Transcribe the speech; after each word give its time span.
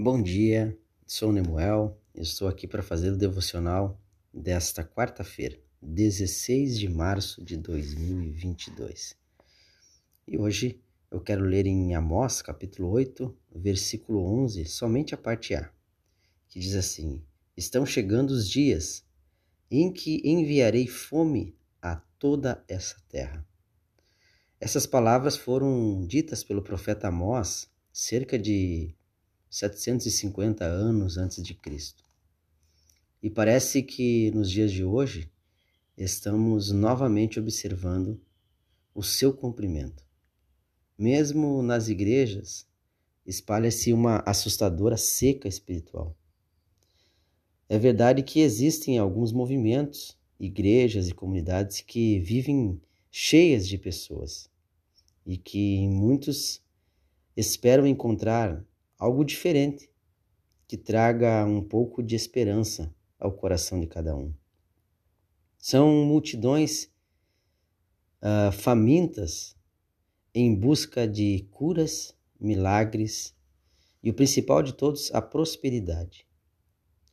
Bom 0.00 0.22
dia, 0.22 0.78
sou 1.04 1.32
Nemuel, 1.32 2.00
estou 2.14 2.46
aqui 2.46 2.68
para 2.68 2.84
fazer 2.84 3.10
o 3.10 3.16
devocional 3.16 4.00
desta 4.32 4.84
quarta-feira, 4.84 5.58
16 5.82 6.78
de 6.78 6.88
março 6.88 7.44
de 7.44 7.56
2022. 7.56 9.16
E 10.24 10.38
hoje 10.38 10.80
eu 11.10 11.20
quero 11.20 11.44
ler 11.44 11.66
em 11.66 11.96
Amós, 11.96 12.40
capítulo 12.40 12.90
8, 12.90 13.36
versículo 13.56 14.24
11, 14.44 14.66
somente 14.66 15.16
a 15.16 15.18
parte 15.18 15.52
A, 15.56 15.68
que 16.48 16.60
diz 16.60 16.76
assim: 16.76 17.20
Estão 17.56 17.84
chegando 17.84 18.30
os 18.30 18.48
dias 18.48 19.04
em 19.68 19.92
que 19.92 20.22
enviarei 20.24 20.86
fome 20.86 21.56
a 21.82 21.96
toda 22.20 22.64
essa 22.68 23.02
terra. 23.08 23.44
Essas 24.60 24.86
palavras 24.86 25.36
foram 25.36 26.06
ditas 26.06 26.44
pelo 26.44 26.62
profeta 26.62 27.08
Amós 27.08 27.68
cerca 27.92 28.38
de 28.38 28.94
750 29.50 30.64
anos 30.64 31.16
antes 31.16 31.42
de 31.42 31.54
Cristo. 31.54 32.04
E 33.22 33.28
parece 33.28 33.82
que 33.82 34.30
nos 34.30 34.50
dias 34.50 34.70
de 34.70 34.84
hoje 34.84 35.30
estamos 35.96 36.70
novamente 36.70 37.40
observando 37.40 38.20
o 38.94 39.02
seu 39.02 39.32
cumprimento. 39.32 40.04
Mesmo 40.96 41.62
nas 41.62 41.88
igrejas, 41.88 42.66
espalha-se 43.26 43.92
uma 43.92 44.18
assustadora 44.26 44.96
seca 44.96 45.48
espiritual. 45.48 46.16
É 47.68 47.78
verdade 47.78 48.22
que 48.22 48.40
existem 48.40 48.98
alguns 48.98 49.32
movimentos, 49.32 50.16
igrejas 50.40 51.08
e 51.08 51.14
comunidades 51.14 51.80
que 51.80 52.18
vivem 52.20 52.80
cheias 53.10 53.68
de 53.68 53.76
pessoas 53.76 54.48
e 55.26 55.36
que 55.36 55.86
muitos 55.88 56.62
esperam 57.36 57.86
encontrar 57.86 58.64
algo 58.98 59.24
diferente 59.24 59.88
que 60.66 60.76
traga 60.76 61.46
um 61.46 61.62
pouco 61.62 62.02
de 62.02 62.16
esperança 62.16 62.92
ao 63.18 63.32
coração 63.32 63.80
de 63.80 63.86
cada 63.86 64.14
um. 64.14 64.34
São 65.56 66.04
multidões 66.04 66.90
uh, 68.22 68.52
famintas 68.52 69.56
em 70.34 70.54
busca 70.54 71.06
de 71.06 71.48
curas, 71.50 72.14
milagres 72.38 73.34
e 74.02 74.10
o 74.10 74.14
principal 74.14 74.62
de 74.62 74.74
todos, 74.74 75.12
a 75.14 75.22
prosperidade. 75.22 76.26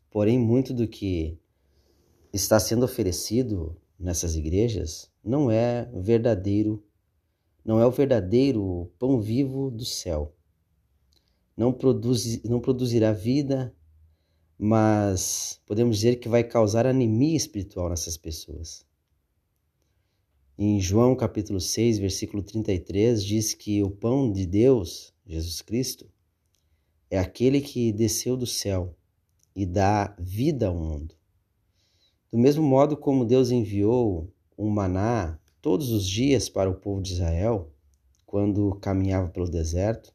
Porém, 0.10 0.38
muito 0.38 0.74
do 0.74 0.88
que 0.88 1.38
está 2.34 2.60
sendo 2.60 2.84
oferecido 2.84 3.80
nessas 3.98 4.36
igrejas 4.36 5.12
não 5.24 5.50
é 5.50 5.90
verdadeiro, 5.94 6.84
não 7.64 7.80
é 7.80 7.86
o 7.86 7.92
verdadeiro 7.92 8.92
pão 9.00 9.20
vivo 9.20 9.72
do 9.72 9.86
céu 9.86 10.35
não, 11.56 11.72
produz, 11.72 12.44
não 12.44 12.60
produzirá 12.60 13.12
vida, 13.12 13.76
mas 14.58 15.60
podemos 15.66 15.98
dizer 15.98 16.18
que 16.18 16.30
vai 16.30 16.44
causar 16.44 16.86
anemia 16.86 17.36
espiritual 17.36 17.90
nessas 17.90 18.18
pessoas. 18.18 18.86
Em 20.58 20.80
João 20.80 21.16
capítulo 21.16 21.60
6, 21.60 22.00
versículo 22.00 22.42
33, 22.42 23.24
diz 23.24 23.54
que 23.54 23.84
o 23.84 23.92
pão 23.92 24.32
de 24.32 24.46
Deus, 24.46 25.14
Jesus 25.26 25.62
Cristo, 25.62 26.10
é 27.10 27.20
aquele 27.20 27.60
que 27.60 27.92
desceu 27.92 28.38
do 28.38 28.48
céu 28.48 28.96
e 29.54 29.66
dá 29.66 30.16
vida 30.18 30.68
ao 30.68 30.76
mundo. 30.76 31.16
Do 32.32 32.38
mesmo 32.38 32.64
modo 32.64 32.96
como 32.96 33.26
Deus 33.26 33.52
enviou 33.52 34.34
um 34.58 34.70
maná 34.70 35.38
todos 35.62 35.92
os 35.92 36.08
dias 36.08 36.48
para 36.48 36.70
o 36.70 36.76
povo 36.76 37.02
de 37.02 37.14
Israel, 37.14 37.72
quando 38.26 38.76
caminhava 38.76 39.30
pelo 39.30 39.50
deserto, 39.50 40.15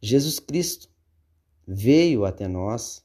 Jesus 0.00 0.38
Cristo 0.38 0.88
veio 1.66 2.24
até 2.24 2.46
nós 2.46 3.04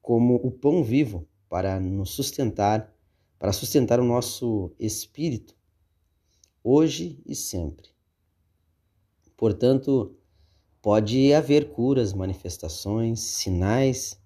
como 0.00 0.34
o 0.36 0.50
pão 0.50 0.82
vivo 0.82 1.28
para 1.48 1.78
nos 1.78 2.10
sustentar, 2.10 2.92
para 3.38 3.52
sustentar 3.52 4.00
o 4.00 4.04
nosso 4.04 4.72
espírito, 4.78 5.54
hoje 6.64 7.20
e 7.26 7.34
sempre. 7.34 7.90
Portanto, 9.36 10.16
pode 10.80 11.32
haver 11.32 11.70
curas, 11.70 12.12
manifestações, 12.12 13.20
sinais, 13.20 14.20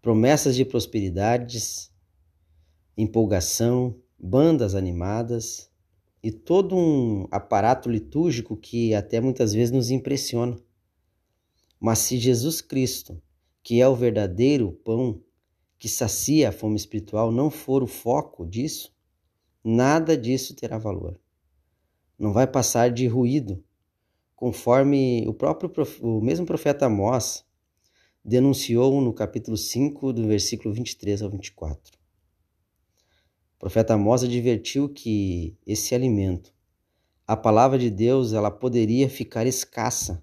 promessas 0.00 0.56
de 0.56 0.64
prosperidades, 0.64 1.92
empolgação, 2.96 3.96
bandas 4.18 4.74
animadas 4.74 5.70
e 6.22 6.30
todo 6.30 6.76
um 6.76 7.26
aparato 7.30 7.90
litúrgico 7.90 8.56
que 8.56 8.94
até 8.94 9.20
muitas 9.20 9.52
vezes 9.52 9.72
nos 9.72 9.90
impressiona. 9.90 10.56
Mas 11.80 12.00
se 12.00 12.18
Jesus 12.18 12.60
Cristo, 12.60 13.20
que 13.62 13.80
é 13.80 13.88
o 13.88 13.96
verdadeiro 13.96 14.72
pão 14.84 15.22
que 15.78 15.88
sacia 15.88 16.50
a 16.50 16.52
fome 16.52 16.76
espiritual, 16.76 17.32
não 17.32 17.50
for 17.50 17.82
o 17.82 17.86
foco 17.86 18.44
disso, 18.44 18.94
nada 19.64 20.14
disso 20.14 20.54
terá 20.54 20.76
valor. 20.76 21.18
Não 22.18 22.34
vai 22.34 22.46
passar 22.46 22.90
de 22.90 23.06
ruído, 23.06 23.64
conforme 24.36 25.24
o 25.26 25.32
próprio 25.32 25.72
o 26.02 26.20
mesmo 26.20 26.44
profeta 26.44 26.84
Amós 26.84 27.46
denunciou 28.22 29.00
no 29.00 29.14
capítulo 29.14 29.56
5, 29.56 30.12
do 30.12 30.26
versículo 30.26 30.74
23 30.74 31.22
ao 31.22 31.30
24. 31.30 31.98
O 33.56 33.58
profeta 33.58 33.94
Amós 33.94 34.22
advertiu 34.22 34.86
que 34.90 35.56
esse 35.66 35.94
alimento, 35.94 36.54
a 37.26 37.36
palavra 37.36 37.78
de 37.78 37.88
Deus, 37.88 38.34
ela 38.34 38.50
poderia 38.50 39.08
ficar 39.08 39.46
escassa 39.46 40.22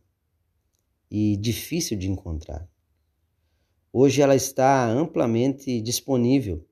e 1.09 1.38
difícil 1.38 1.97
de 1.97 2.09
encontrar. 2.09 2.68
Hoje 3.91 4.22
ela 4.22 4.35
está 4.35 4.88
amplamente 4.88 5.81
disponível, 5.81 6.66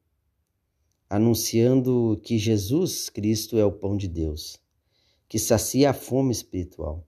anunciando 1.09 2.19
que 2.23 2.37
Jesus 2.37 3.09
Cristo 3.09 3.57
é 3.57 3.65
o 3.65 3.71
pão 3.71 3.95
de 3.95 4.07
Deus, 4.07 4.59
que 5.27 5.39
sacia 5.39 5.89
a 5.89 5.93
fome 5.93 6.31
espiritual. 6.31 7.07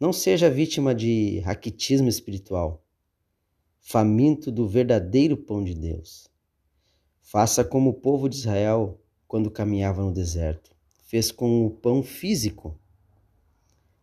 Não 0.00 0.12
seja 0.12 0.50
vítima 0.50 0.94
de 0.94 1.38
raquitismo 1.40 2.08
espiritual, 2.08 2.84
faminto 3.78 4.50
do 4.50 4.66
verdadeiro 4.66 5.36
pão 5.36 5.62
de 5.62 5.74
Deus. 5.74 6.28
Faça 7.20 7.64
como 7.64 7.90
o 7.90 7.94
povo 7.94 8.28
de 8.28 8.36
Israel 8.36 8.98
quando 9.28 9.50
caminhava 9.50 10.02
no 10.02 10.12
deserto, 10.12 10.74
fez 11.04 11.30
com 11.30 11.64
o 11.64 11.70
pão 11.70 12.02
físico. 12.02 12.78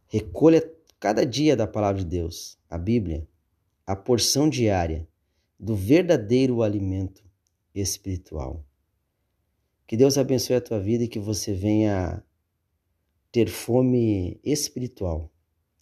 Recolha 0.08 0.62
cada 1.00 1.26
dia 1.26 1.56
da 1.56 1.66
palavra 1.66 2.04
de 2.04 2.10
Deus, 2.10 2.58
a 2.70 2.78
Bíblia, 2.78 3.28
a 3.86 3.96
porção 3.96 4.50
diária 4.50 5.08
do 5.60 5.76
verdadeiro 5.76 6.62
alimento 6.62 7.24
espiritual. 7.74 8.66
Que 9.88 9.98
Deus 9.98 10.18
abençoe 10.18 10.58
a 10.58 10.62
tua 10.62 10.80
vida 10.80 11.06
e 11.06 11.08
que 11.08 11.20
você 11.20 11.54
venha 11.54 12.24
ter 13.32 13.48
fome 13.48 14.40
espiritual, 14.44 15.32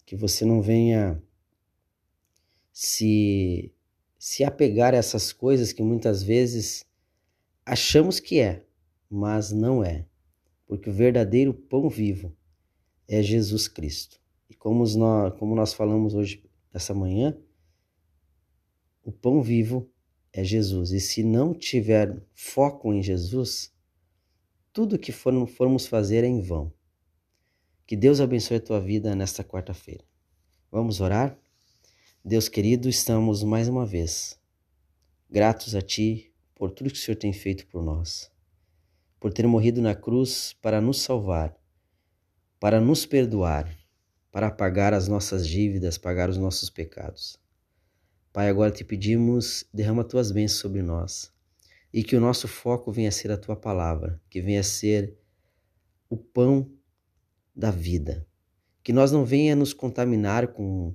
que 0.06 0.16
você 0.16 0.44
não 0.44 0.62
venha 0.62 1.22
se 2.72 3.72
se 4.18 4.42
apegar 4.42 4.94
a 4.94 4.96
essas 4.96 5.32
coisas 5.32 5.72
que 5.72 5.82
muitas 5.82 6.22
vezes 6.24 6.84
achamos 7.64 8.18
que 8.18 8.40
é, 8.40 8.64
mas 9.08 9.52
não 9.52 9.84
é, 9.84 10.06
porque 10.66 10.90
o 10.90 10.92
verdadeiro 10.92 11.54
pão 11.54 11.88
vivo 11.88 12.36
é 13.06 13.22
Jesus 13.22 13.68
Cristo. 13.68 14.20
E 14.48 14.54
como 14.54 14.84
nós, 14.96 15.38
como 15.38 15.54
nós 15.54 15.72
falamos 15.72 16.14
hoje, 16.14 16.42
essa 16.72 16.94
manhã, 16.94 17.36
o 19.04 19.12
pão 19.12 19.42
vivo 19.42 19.90
é 20.32 20.44
Jesus. 20.44 20.92
E 20.92 21.00
se 21.00 21.22
não 21.22 21.54
tiver 21.54 22.22
foco 22.34 22.92
em 22.92 23.02
Jesus, 23.02 23.72
tudo 24.72 24.98
que 24.98 25.12
formos 25.12 25.86
fazer 25.86 26.24
é 26.24 26.26
em 26.26 26.40
vão. 26.40 26.72
Que 27.86 27.96
Deus 27.96 28.20
abençoe 28.20 28.58
a 28.58 28.60
tua 28.60 28.80
vida 28.80 29.14
nesta 29.14 29.42
quarta-feira. 29.42 30.04
Vamos 30.70 31.00
orar? 31.00 31.38
Deus 32.24 32.48
querido, 32.48 32.88
estamos 32.88 33.42
mais 33.42 33.68
uma 33.68 33.86
vez 33.86 34.38
gratos 35.30 35.74
a 35.74 35.82
Ti 35.82 36.32
por 36.54 36.70
tudo 36.70 36.90
que 36.90 36.96
o 36.96 37.00
Senhor 37.00 37.16
tem 37.16 37.32
feito 37.32 37.66
por 37.66 37.82
nós, 37.82 38.30
por 39.20 39.32
ter 39.32 39.46
morrido 39.46 39.80
na 39.80 39.94
cruz 39.94 40.54
para 40.60 40.80
nos 40.80 41.02
salvar, 41.02 41.56
para 42.58 42.80
nos 42.80 43.06
perdoar 43.06 43.77
para 44.38 44.52
pagar 44.52 44.94
as 44.94 45.08
nossas 45.08 45.48
dívidas, 45.48 45.98
pagar 45.98 46.30
os 46.30 46.38
nossos 46.38 46.70
pecados. 46.70 47.36
Pai, 48.32 48.48
agora 48.48 48.70
te 48.70 48.84
pedimos, 48.84 49.64
derrama 49.74 50.04
tuas 50.04 50.30
bênçãos 50.30 50.60
sobre 50.60 50.80
nós 50.80 51.32
e 51.92 52.04
que 52.04 52.14
o 52.14 52.20
nosso 52.20 52.46
foco 52.46 52.92
venha 52.92 53.08
a 53.08 53.10
ser 53.10 53.32
a 53.32 53.36
tua 53.36 53.56
palavra, 53.56 54.22
que 54.30 54.40
venha 54.40 54.60
a 54.60 54.62
ser 54.62 55.18
o 56.08 56.16
pão 56.16 56.70
da 57.52 57.72
vida. 57.72 58.24
Que 58.80 58.92
nós 58.92 59.10
não 59.10 59.24
venha 59.24 59.56
nos 59.56 59.72
contaminar 59.72 60.46
com 60.52 60.94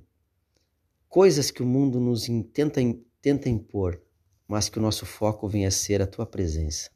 coisas 1.06 1.50
que 1.50 1.62
o 1.62 1.66
mundo 1.66 2.00
nos 2.00 2.26
tenta, 2.50 2.80
tenta 3.20 3.50
impor, 3.50 4.00
mas 4.48 4.70
que 4.70 4.78
o 4.78 4.82
nosso 4.82 5.04
foco 5.04 5.46
venha 5.46 5.68
a 5.68 5.70
ser 5.70 6.00
a 6.00 6.06
tua 6.06 6.24
presença, 6.24 6.88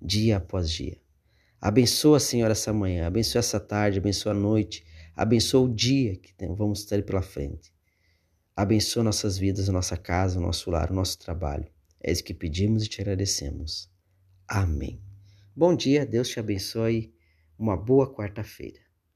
dia 0.00 0.36
após 0.36 0.70
dia. 0.70 0.96
Abençoa, 1.60 2.20
Senhor, 2.20 2.48
essa 2.52 2.72
manhã, 2.72 3.08
abençoa 3.08 3.40
essa 3.40 3.58
tarde, 3.58 3.98
abençoa 3.98 4.30
a 4.30 4.36
noite, 4.36 4.86
Abençoa 5.18 5.62
o 5.62 5.74
dia 5.74 6.14
que 6.14 6.32
vamos 6.46 6.84
ter 6.84 7.04
pela 7.04 7.20
frente. 7.20 7.74
Abençoa 8.54 9.02
nossas 9.02 9.36
vidas, 9.36 9.68
nossa 9.68 9.96
casa, 9.96 10.38
nosso 10.38 10.70
lar, 10.70 10.92
nosso 10.92 11.18
trabalho. 11.18 11.66
É 12.00 12.12
isso 12.12 12.22
que 12.22 12.32
pedimos 12.32 12.84
e 12.84 12.88
te 12.88 13.00
agradecemos. 13.00 13.90
Amém. 14.46 15.02
Bom 15.56 15.74
dia, 15.74 16.06
Deus 16.06 16.28
te 16.28 16.38
abençoe. 16.38 17.12
Uma 17.58 17.76
boa 17.76 18.14
quarta-feira. 18.14 18.78